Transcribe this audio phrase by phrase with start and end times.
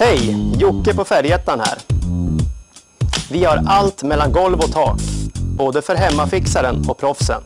[0.00, 0.36] Hej!
[0.58, 1.78] Jocke på Färjettan här.
[3.30, 5.00] Vi har allt mellan golv och tak,
[5.58, 7.42] både för hemmafixaren och proffsen.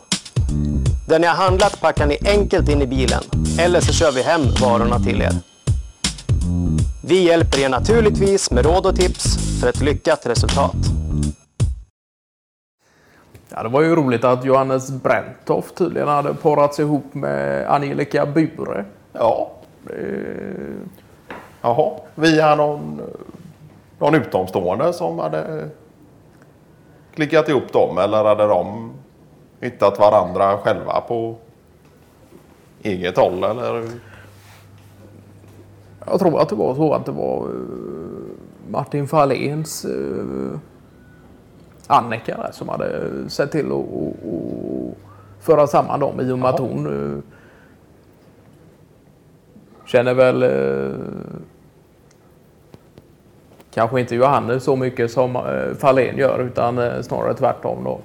[1.09, 3.23] Det ni har handlat packar ni enkelt in i bilen,
[3.61, 5.33] eller så kör vi hem varorna till er.
[7.05, 9.25] Vi hjälper er naturligtvis med råd och tips
[9.61, 10.77] för ett lyckat resultat.
[13.49, 18.85] Ja, det var ju roligt att Johannes Bränntoft tydligen hade parats ihop med Angelica Bure.
[19.13, 19.53] Ja.
[19.91, 21.02] Eh,
[21.63, 23.01] Jaha, via någon,
[23.99, 25.69] någon utomstående som hade
[27.15, 28.93] klickat ihop dem eller hade de
[29.61, 31.37] hittat varandra själva på
[32.83, 33.89] eget håll eller?
[36.07, 40.59] Jag tror att det var så att det var eh, Martin Fahléns uh,
[41.87, 44.17] Annika där, som hade sett till att
[45.41, 47.19] föra samman dem i och med att hon uh,
[49.87, 50.43] känner väl
[53.75, 58.01] kanske inte Johannes så mycket som uh, Fahlén gör utan uh, snarare tvärtom då.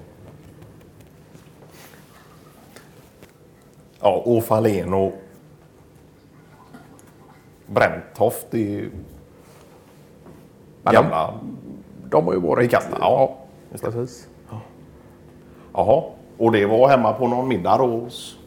[4.02, 5.14] Ja, och Fahlén och
[7.68, 8.92] Bränntoft är ju
[10.84, 11.34] Men de- gamla.
[12.10, 12.70] De har ju varit...
[12.72, 13.38] Bekanta, ja.
[13.72, 14.28] ja precis.
[15.74, 16.04] Jaha,
[16.38, 18.38] och det var hemma på någon middag då hos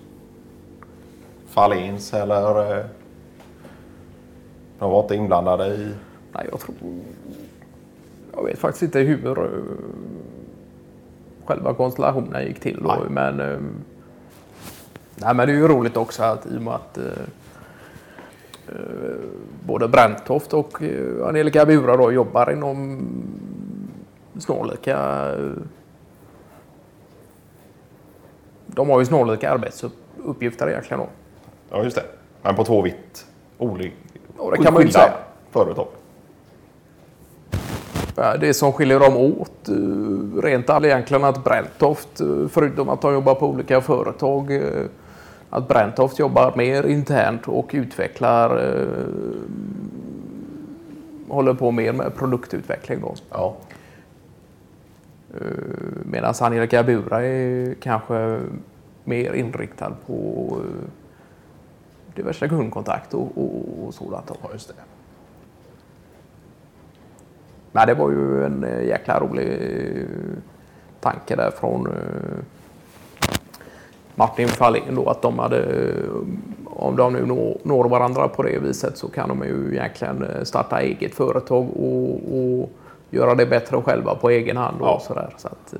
[1.46, 2.78] Fahléns eller?
[2.78, 2.84] eh,
[4.78, 5.94] De var inte inblandade i?
[6.32, 6.76] Nej, jag tror...
[8.34, 9.44] Jag vet faktiskt inte hur eh,
[11.44, 12.80] själva konstellationen gick till.
[12.82, 13.58] Då, men, eh,
[15.14, 17.04] nej, men det är ju roligt också att i och med att eh,
[19.66, 20.82] både Bränntoft och
[21.26, 23.08] Angelica Bura då jobbar inom
[24.38, 25.28] snarlika...
[28.66, 31.08] De har ju snarlika arbetsuppgifter egentligen då.
[31.70, 32.04] Ja, just det.
[32.42, 33.26] Men på två vitt
[33.58, 33.96] olika
[34.38, 35.12] Ja, det kan man ju säga.
[35.50, 35.86] företag.
[38.22, 43.00] Ja, Det som skiljer dem åt eh, rent all egentligen att Bränntoft, eh, förutom att
[43.00, 44.86] de jobbar på olika företag, eh,
[45.50, 49.42] att Bränntoft jobbar mer internt och utvecklar, eh,
[51.28, 53.14] håller på mer med produktutveckling då.
[53.30, 53.56] Ja.
[56.04, 58.40] Medan Angelica Bura är kanske
[59.04, 60.88] mer inriktad på eh,
[62.16, 64.30] diverse kundkontakt och, och, och sådant.
[64.42, 64.99] ja, just det.
[67.72, 70.02] Men det var ju en eh, jäkla rolig eh,
[71.00, 72.38] tanke där från eh,
[74.14, 75.92] Martin Fahlén då att de hade,
[76.66, 80.80] om de nu når, når varandra på det viset så kan de ju egentligen starta
[80.80, 82.70] eget företag och, och
[83.10, 85.00] göra det bättre själva på egen hand och Ja.
[85.06, 85.34] sådär.
[85.36, 85.74] Så att,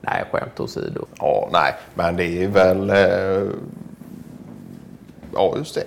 [0.00, 1.04] nej, skämt åsido.
[1.18, 2.90] Ja, nej, men det är väl...
[2.90, 3.48] Eh,
[5.34, 5.84] ja, just det.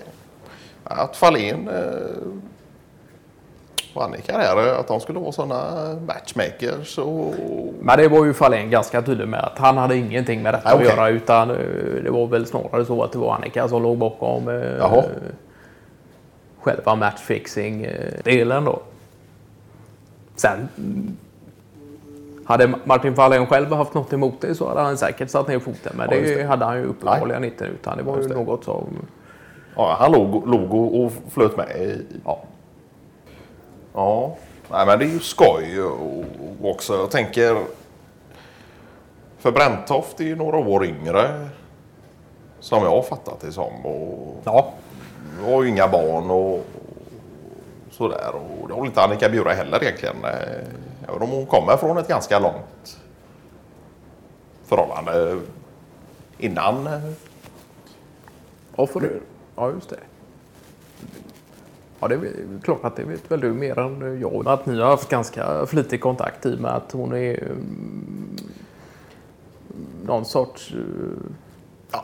[0.83, 2.17] Att Fahlén eh,
[3.97, 7.33] och Annika där, att de skulle vara sådana matchmakers och...
[7.79, 10.87] Men det var ju Fahlén ganska tydlig med att han hade ingenting med detta okej.
[10.87, 11.57] att göra utan eh,
[12.03, 15.03] det var väl snarare så att det var Annika som låg bakom eh, Jaha.
[16.61, 18.79] själva matchfixing-delen då.
[20.35, 20.67] Sen
[22.45, 25.93] hade Martin Fahlén själv haft något emot det så hade han säkert satt ner foten.
[25.97, 26.43] Men Ja, det, det.
[26.43, 28.87] hade han ju uppenbarligen inte utan det var ju något som...
[29.75, 32.05] Ja, han låg, låg och, och flöt med i...
[32.25, 32.39] Ja.
[33.97, 34.35] Ja,
[34.71, 36.25] nej, men det är ju skoj och-
[36.71, 36.93] också.
[36.97, 37.57] Jag tänker...
[39.39, 41.49] För Bränntoft är ju några år yngre.
[42.59, 43.85] Som jag har fattat det som.
[43.85, 44.73] Och ja.
[45.45, 46.65] har ju inga barn och
[47.91, 48.31] sådär.
[48.35, 50.15] Och det har väl inte Annika Bjura heller egentligen.
[50.23, 52.97] eh, Även om hon kommer från ett ganska långt
[54.65, 55.39] förhållande
[56.37, 56.87] innan.
[56.87, 56.99] eh,
[58.75, 59.09] Ja, för det.
[59.55, 59.99] Ja, just det.
[61.99, 62.21] Ja, det är
[62.63, 64.47] klart att det vet väl du mer än jag.
[64.47, 68.37] Att ni har haft ganska flitig kontakt i med att hon är mm,
[70.05, 70.81] någon sorts uh,
[71.91, 72.03] Ja.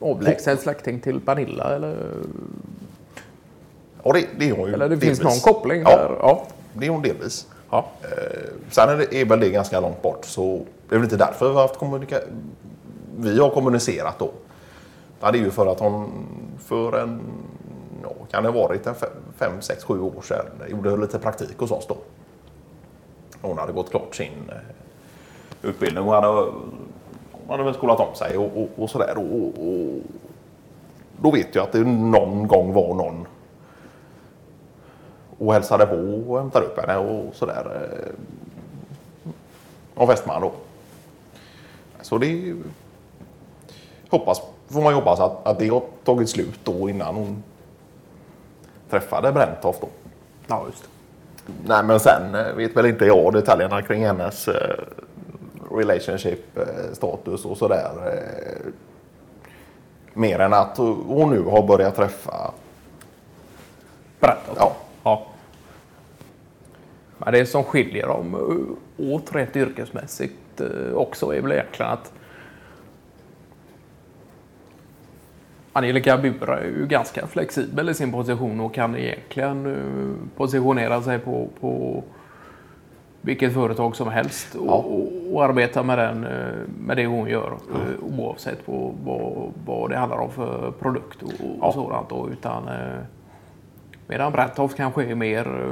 [0.00, 1.74] avlägsen släkting till Pernilla.
[1.76, 1.96] Eller,
[4.02, 5.44] Och det, det är hon ju eller det finns delvis.
[5.44, 5.90] någon koppling Ja.
[5.96, 6.16] där.
[6.20, 6.46] Ja.
[6.72, 7.46] Det är hon delvis.
[7.70, 7.88] Ja.
[8.02, 8.08] Eh,
[8.70, 11.48] sen är, det, är väl det ganska långt bort så det är väl inte därför
[11.48, 12.22] vi har haft kommunika-
[13.16, 14.30] vi har kommunicerat då.
[15.20, 16.10] Ja, det är ju för att hon
[16.58, 17.20] för en,
[18.02, 21.58] ja, kan det ha varit en fem, fem, sex, sju år sedan gjorde lite praktik
[21.58, 21.96] hos oss då.
[23.40, 26.26] Hon hade gått klart sin eh, utbildning och hade,
[27.32, 29.18] hon hade väl skolat om sig och, och, och sådär.
[29.18, 30.00] Och, och,
[31.22, 33.26] då vet jag att det någon gång var någon
[35.38, 35.96] och hälsade på
[36.32, 37.66] och hämtade upp henne och sådär.
[39.94, 40.52] Och Av Westman då.
[42.00, 42.54] Så det
[44.08, 47.42] hoppas, får man ju hoppas att, att det har tagit slut då innan hon
[48.90, 49.88] träffade Bränntoft då.
[50.46, 50.88] Ja, just det.
[51.64, 54.78] Nej, men sen eh, vet väl inte jag detaljerna kring hennes eh,
[55.70, 57.90] relationship eh, status och sådär.
[60.14, 62.52] Mer än att hon nu har börjat träffa.
[64.20, 64.52] Berätta.
[64.56, 65.26] Ja, Ja.
[67.18, 68.36] Men det som skiljer dem
[68.98, 70.60] åt rent yrkesmässigt
[70.94, 72.12] också är väl egentligen att
[75.78, 81.18] Angelica Bura är ju ganska flexibel i sin position och kan egentligen eh, positionera sig
[81.18, 82.02] på, på
[83.20, 84.72] vilket företag som helst och, Ja.
[84.72, 89.90] och, och arbeta med, den, eh, med det hon gör eh, oavsett på, vad, vad
[89.90, 91.72] det handlar om för produkt och, och Ja.
[91.72, 92.08] sådant.
[92.08, 92.62] Då, utan,
[94.06, 95.66] medan Bränntoft kanske är mer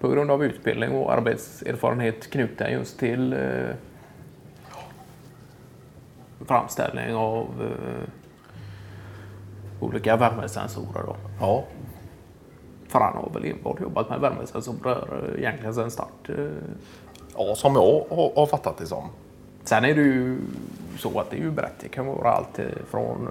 [0.00, 3.34] på grund av utbildning och arbetserfarenhet knuten just till
[6.44, 8.08] framställning av eh,
[9.80, 11.02] olika värmesensorer.
[11.06, 11.16] Då.
[11.40, 11.64] ja.
[12.88, 16.28] För han har väl enbart jobbat med värmesensorer eh, egentligen sedan start.
[16.28, 16.46] eh.
[17.36, 18.04] ja som jag
[18.36, 19.04] har, fattat det som.
[19.64, 20.38] Sen är det ju
[20.98, 21.78] så att det är ju brett.
[21.80, 22.60] Det kan vara allt
[22.90, 23.28] från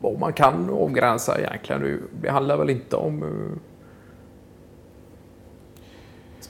[0.00, 2.02] vad man kan avgränsa egentligen.
[2.22, 3.24] Det handlar väl inte om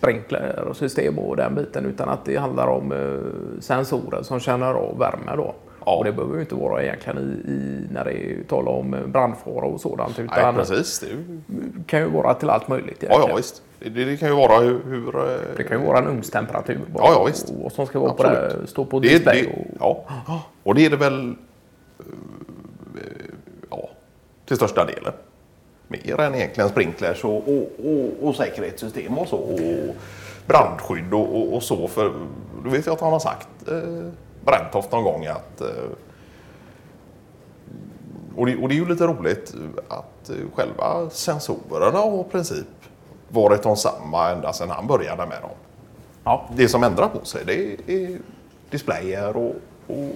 [0.02, 4.74] sprinkler och system och den biten utan att det handlar om eh, sensorer som känner
[4.74, 5.54] av värme då.
[5.86, 5.96] Ja.
[5.96, 9.66] Och det behöver ju inte vara egentligen i, i när det är tal om brandfara
[9.66, 11.00] och sådant Nej, utan precis.
[11.00, 12.96] Det är kan ju vara till allt möjligt.
[13.00, 13.30] ja, egentligen.
[13.30, 13.62] ja, visst.
[13.78, 14.80] Det, det kan ju vara hur...
[14.84, 17.50] hur eh, Det kan ju vara en ugnstemperatur Ja, ja, visst.
[17.50, 18.52] och vad som ska vara Absolut.
[18.52, 19.42] på det, stå på det, display.
[19.42, 20.42] det, och, ja.
[20.62, 21.28] Och det är det väl
[21.98, 22.04] eh,
[23.70, 23.88] ja,
[24.46, 25.12] till största delen.
[25.92, 29.36] Mer än egentligen sprinklers och, och, och, och säkerhetssystem och så.
[29.36, 29.94] Och
[30.46, 31.88] brandskydd och, och, så.
[31.88, 32.12] För
[32.64, 34.08] du vet jag att han har sagt eh,
[34.44, 35.66] Bränntoft någon gång att eh,
[38.36, 39.54] och det, och det är ju lite roligt
[39.88, 42.66] att eh, själva sensorerna har i princip
[43.28, 45.50] varit de samma ända sedan han började med dem.
[46.24, 48.18] ja, Det som ändrar på sig det är
[48.70, 49.54] displayer och,
[49.86, 50.10] och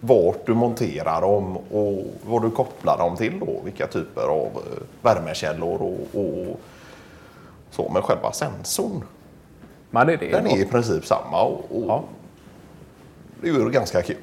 [0.00, 3.60] vart du monterar dem och vad du kopplar dem till då.
[3.64, 6.60] Vilka typer av eh, värmekällor och, och
[7.70, 7.90] så.
[7.92, 9.04] Men själva sensorn,
[9.90, 10.30] men det är det.
[10.30, 12.04] den är i princip samma och, och Ja.
[13.40, 14.16] det är ju ganska kul.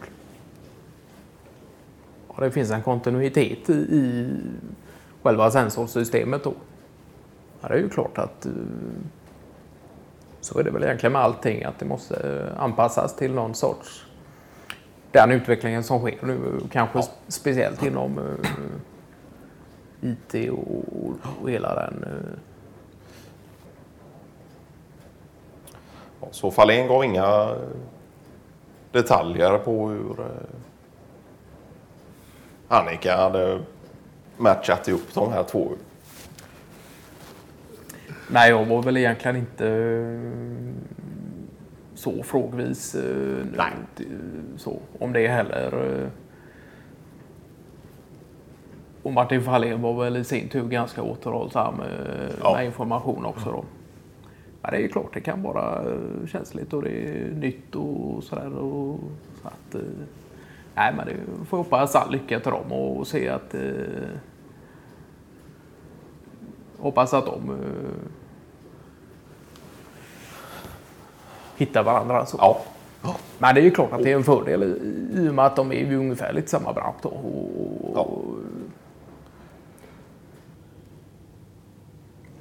[2.28, 4.30] Ja, det finns en kontinuitet i, i
[5.24, 6.54] själva sensorsystemet då.
[7.62, 8.52] Ja, det är ju klart att eh,
[10.42, 14.06] så är det väl egentligen med allting att det måste eh, anpassas till någon sorts
[15.16, 17.06] den utvecklingen som sker nu, kanske Ja.
[17.28, 20.86] speciellt inom eh, IT och,
[21.42, 22.04] och hela den.
[22.04, 22.40] eh,
[26.22, 27.56] Ja, Så Fahlén gav inga
[28.92, 30.26] detaljer på hur eh,
[32.68, 33.60] Annika hade
[34.38, 35.72] matchat ihop de här två.
[38.30, 40.95] Nej, jag var väl egentligen inte eh,
[41.96, 43.72] så frågvis eh, Nej.
[44.00, 44.06] eh,
[44.58, 46.02] så, om det heller.
[46.04, 46.08] eh.
[49.04, 51.76] Och Martin Fahlén var väl i sin tur ganska återhållsam
[52.44, 52.54] Ja.
[52.54, 53.52] med information också.
[53.52, 53.66] Då.
[54.62, 55.84] Men det är ju klart, det kan vara
[56.28, 58.54] känsligt och det är nytt och sådär.
[58.58, 59.00] Och,
[59.42, 59.76] så att,
[60.76, 63.62] nej, men det får hoppas all lycka till dem och se att eh,
[66.78, 67.58] hoppas att de
[71.58, 72.26] hittar varandra.
[72.26, 72.38] Så.
[72.40, 72.58] Ja.
[73.38, 74.66] Men det är ju klart att det är en fördel i,
[75.22, 76.96] i och med att de är ju ungefär lite samma bransch.
[77.02, 77.10] Då.
[77.10, 78.08] Och, Ja.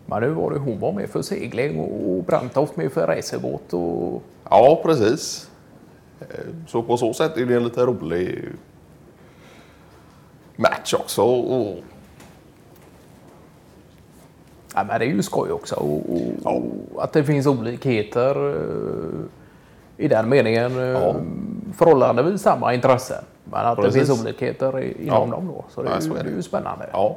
[0.07, 3.73] Men nu var det hon var med för segling och Brandtoft med för racerbåt.
[3.73, 5.51] Och, Ja, precis.
[6.21, 6.27] Eh,
[6.67, 8.49] Så på så sätt är det en lite rolig
[10.57, 11.23] match också.
[11.23, 11.79] Och,
[14.75, 15.75] ja, men det är ju skoj också.
[15.75, 16.63] Och, och, Ja.
[16.95, 20.79] och att det finns olikheter eh, i den meningen.
[20.79, 21.15] eh, Ja.
[21.77, 23.25] Förhållandevis samma intressen.
[23.45, 24.07] Men att det Precis.
[24.09, 25.37] finns olikheter i- inom Ja.
[25.37, 25.65] dem då.
[25.69, 26.23] Så det är, Ja, så ju, är det.
[26.23, 26.87] det är ju spännande.
[26.93, 27.17] ja.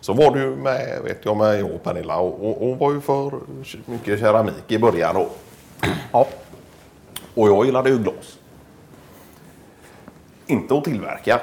[0.00, 2.16] Så var det ju med, vet jag, med jag och Pernilla.
[2.18, 3.32] Och hon var ju för
[3.86, 5.26] mycket keramik i början då.
[6.12, 6.26] Ja.
[7.34, 8.38] Och jag gillade ju glas.
[10.46, 11.40] Inte att tillverka.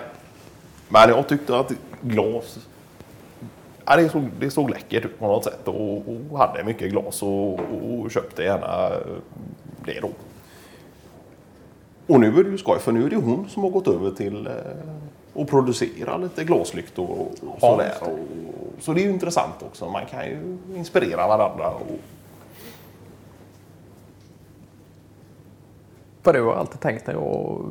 [0.90, 1.72] Men jag tyckte att
[2.02, 2.60] glas...
[3.90, 7.24] Ja, det, såg, det såg läckert ut på något sätt och, och hade mycket glas
[7.24, 8.90] och, och köpte gärna
[9.86, 10.10] det då.
[12.08, 14.12] Och nu är det ju skoj för nu är det hon som har gått över
[14.12, 17.94] till eh, att producera lite glaslyktor och, och Ja, sådär.
[18.00, 18.12] det.
[18.12, 18.20] Och,
[18.80, 19.90] så det är ju intressant också.
[19.90, 21.70] Man kan ju inspirera varandra.
[21.70, 22.00] Och,
[26.22, 27.66] För det har jag alltid tänkt när jag...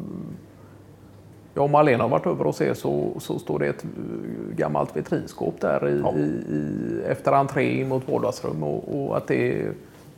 [1.58, 4.96] Ja, om Malena har varit över och ser så, så står det ett eh, gammalt
[4.96, 6.12] vitrinskåp där i, Ja.
[6.16, 6.20] i,
[6.54, 9.66] i, efter entré in mot vardagsrum och, och att det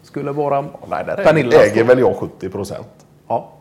[0.02, 3.06] skulle vara Nej, Pernillas äger väl jag 70 procent.
[3.28, 3.52] Ja.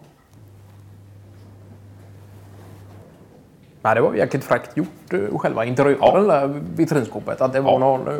[3.81, 6.19] Nej, det var jäkligt fräckt gjort, eh, själva interiören, Ja.
[6.19, 7.41] det där vitrinskåpet.
[7.41, 7.77] Att det var Ja.
[7.79, 8.13] någon eh,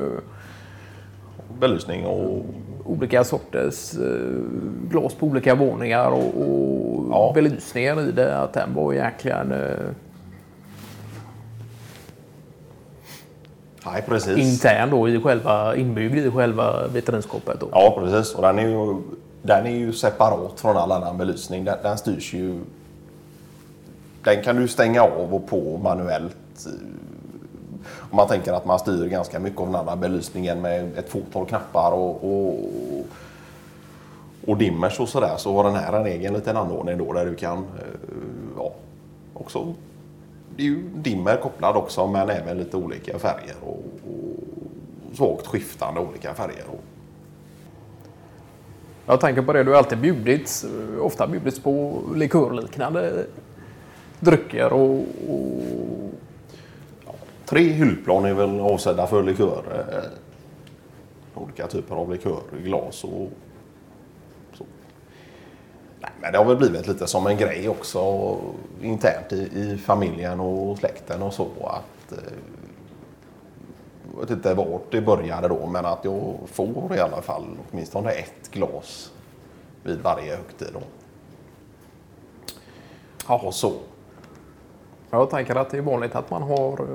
[1.60, 2.46] Belysning och
[2.86, 4.42] olika sorters eh,
[4.90, 7.32] glas på olika våningar och, och Ja.
[7.36, 8.38] belysningen i det.
[8.38, 9.70] Att den var jäkligen eh,
[13.86, 14.38] Nej, precis.
[14.38, 17.60] intern då i själva, inbyggd i själva vitrinskåpet.
[17.60, 17.68] Då.
[17.72, 18.36] Ja, precis.
[18.36, 19.02] Och den är ju,
[19.42, 21.66] den är ju separat från all annan belysning.
[21.66, 22.60] Den, den styrs ju...
[24.24, 26.68] Den kan du stänga av och på manuellt.
[28.12, 31.46] Om man tänker att man styr ganska mycket av den andra belysningen med ett fåtal
[31.46, 32.70] knappar och, och,
[34.48, 37.36] och dimmers och sådär så har den här en egen liten anordning då där du
[37.36, 37.64] kan eh,
[38.58, 38.72] ja,
[39.34, 39.74] också
[40.56, 46.00] det är ju dimmer kopplad också men även lite olika färger och, och svagt skiftande
[46.00, 46.64] olika färger.
[46.68, 46.84] Och,
[49.06, 50.66] Jag tänker på det, du har alltid bjudits,
[51.02, 53.26] ofta bjudits på likörliknande
[54.20, 56.09] drycker och, och
[57.50, 59.64] Tre hyllplan är väl avsedda för likör.
[59.92, 63.30] eh, Olika typer av likör, glas och
[64.54, 64.66] så.
[66.00, 68.36] Nej, men det har väl blivit lite som en grej också
[68.82, 71.48] internt i, i familjen och släkten och så.
[71.62, 72.34] att eh,
[74.14, 78.12] Jag vet inte vart det började då men att jag får i alla fall åtminstone
[78.12, 79.12] ett glas
[79.84, 80.68] vid varje högtid.
[80.74, 80.82] Då.
[83.36, 83.74] Och så
[85.12, 86.88] jag tänker att det är vanligt att man har eh,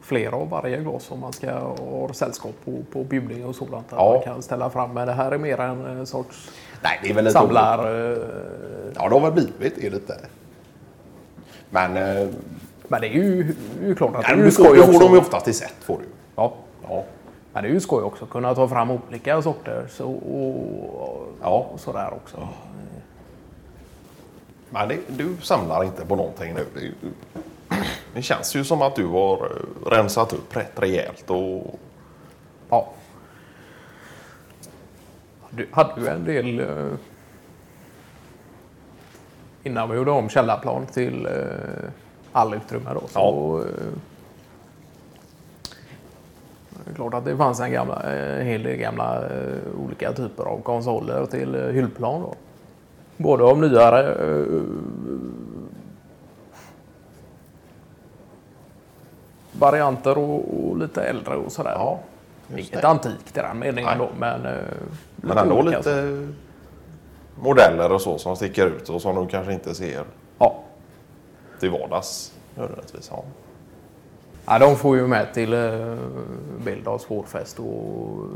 [0.00, 3.86] flera av varje glas om man ska ha sällskap på, på bjudning och sådant.
[3.92, 4.12] Att Ja.
[4.12, 6.50] man kan ställa fram, men det här är mer en eh, sorts
[6.82, 7.38] Nej, det är väl olika.
[7.40, 7.78] samlar...
[8.12, 8.18] eh,
[8.94, 10.14] Ja, det har väl blivit det lite.
[11.70, 11.92] Men
[12.88, 13.54] Men det är ju,
[13.84, 14.98] ju klart att ja, det är ju skoj du får också.
[15.00, 15.74] dem ju oftast i set.
[15.80, 16.04] Får du.
[16.36, 16.54] Ja.
[16.88, 17.04] Ja.
[17.52, 21.66] Men det är ju skoj också att kunna ta fram olika sorter så, och, Ja.
[21.72, 22.48] och sådär också.
[24.70, 26.66] Men det, du samlar inte på någonting nu.
[26.74, 27.08] Det,
[28.14, 31.30] det känns ju som att du har eh, rensat upp rätt rejält.
[31.30, 31.78] Och,
[32.70, 32.88] Ja.
[35.50, 36.92] Du hade ju en del eh,
[39.62, 41.90] innan vi gjorde om källarplan till eh,
[42.32, 43.02] allutrymme då.
[43.08, 43.68] Så, Ja.
[43.70, 43.86] eh,
[46.84, 50.44] det är klart att det fanns en gamla, eh, hel del gamla eh, olika typer
[50.44, 52.20] av konsoler till hyllplan.
[52.20, 52.34] Då.
[53.18, 54.62] Både av nyare eh,
[59.52, 61.72] varianter och, och lite äldre och sådär.
[61.74, 61.98] ja,
[62.56, 64.46] Inget antikt i den meningen då, men...
[64.46, 64.52] eh,
[65.16, 65.78] Men ändå olika.
[65.78, 66.28] lite
[67.40, 70.04] modeller och så som sticker ut och som du kanske inte ser
[70.38, 70.54] Ja.
[71.60, 72.32] till vardags.
[72.54, 73.08] nödvändigtvis.
[73.12, 73.24] Ja.
[74.46, 75.96] ja, de får ju med till eh,
[76.64, 77.66] Billdals vårfest och...
[77.66, 78.28] eh,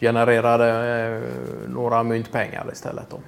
[0.00, 0.68] genererade
[1.16, 3.18] eh, några myntpengar istället då.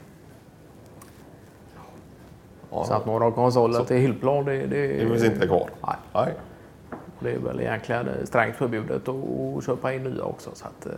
[2.70, 5.68] Ja, Så att några konsoler till hyllplan, det, det, det finns inte kvar.
[5.86, 5.96] Nej.
[6.14, 6.34] Nej.
[7.20, 9.14] Det är väl egentligen strängt förbjudet att,
[9.58, 10.50] att köpa in nya också.
[10.54, 10.92] Så att, eh,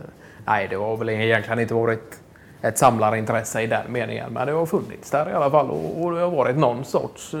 [0.45, 2.21] nej, det har väl egentligen inte varit
[2.61, 4.33] ett samlarintresse i den meningen.
[4.33, 7.35] Men det har funnits där i alla fall och, och det har varit någon sorts...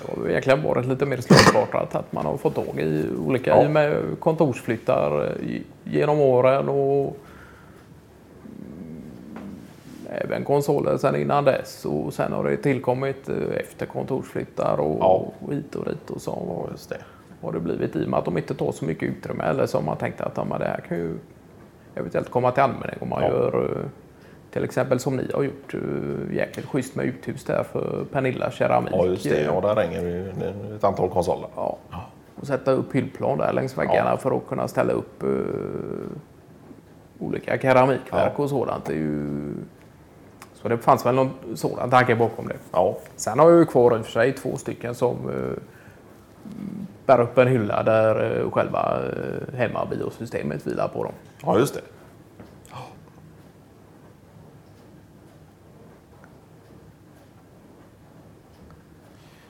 [0.00, 3.62] Det har egentligen varit lite mer slumpartat att man har fått tag i olika Ja.
[3.64, 5.32] i och med kontorsflyttar
[5.84, 7.16] genom åren och
[10.10, 15.26] även konsoler sen innan dess och sen har det tillkommit eh, efter kontorsflyttar och, Ja.
[15.40, 16.98] och hit och dit och så Ja, just det.
[17.42, 19.82] har det blivit i och med att de inte tar så mycket utrymme eller har
[19.82, 21.14] man tänkt att ja, det här kan ju
[21.94, 23.28] eventuellt komma till användning om man Ja.
[23.28, 23.86] gör eh,
[24.54, 28.92] till exempel som ni har gjort eh, jäkligt schysst med uthus där för Pernilla Keramik.
[28.96, 29.42] Ja, just det.
[29.42, 30.28] Ja, där hänger ju
[30.76, 31.48] ett antal konsoler.
[31.56, 31.78] Ja.
[32.40, 34.16] Och sätta upp hyllplan där längs väggarna Ja.
[34.16, 35.28] för att kunna ställa upp eh,
[37.18, 38.42] olika keramikverk Ja.
[38.42, 38.84] och sådant.
[38.84, 39.54] Det är ju...
[40.54, 42.56] Så det fanns väl någon sådan tanke bakom det.
[42.72, 45.62] Ja, Sen har jag ju kvar i och för sig två stycken som eh,
[47.06, 51.12] bär upp en hylla där eh, själva eh, hemmabiosystemet vilar på dem.
[51.42, 51.80] ja just det.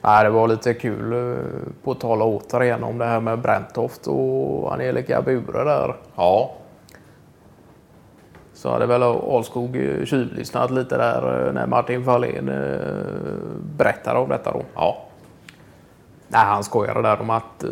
[0.07, 1.45] Nej, det var lite kul eh,
[1.85, 5.97] på tala återigen om det här med Bränntoft och Angelica Bure där.
[6.17, 6.55] Ja,
[8.53, 12.47] Så hade väl Alskog eh, tjuvlyssnat lite där eh, när Martin Fahlén
[13.77, 14.63] berättade om detta då.
[14.75, 14.97] ja,
[16.29, 17.65] Nej, han skojade där om att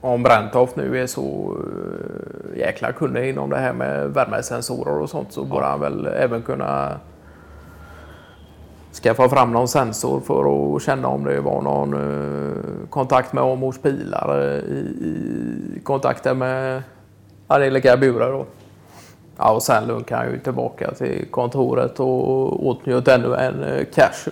[0.00, 1.56] om Bräntoft nu är så
[2.56, 7.00] jäkla kunnig inom det här med värmesensorer och sånt så borde han väl även kunna
[8.92, 13.78] skaffa fram någon sensor för att känna om det var någon eh, kontakt med Amors
[13.78, 14.78] pilar eh, i,
[15.76, 16.82] i kontakten med
[17.46, 18.26] Angelica Bure.
[18.26, 18.46] Då.
[19.36, 24.30] Ja, och sen lunkade han ju tillbaka till kontoret och åtnjöt ännu en eh, cash